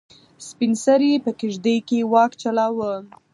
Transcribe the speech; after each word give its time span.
سپین 0.47 0.71
سرې 0.85 1.11
په 1.25 1.31
کيږدۍ 1.39 1.77
کې 1.87 2.07
واک 2.11 2.31
چلاوه. 2.41 2.93